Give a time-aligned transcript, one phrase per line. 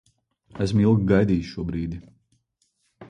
[0.65, 2.01] Esmu ilgi gaidījis šo brīdi.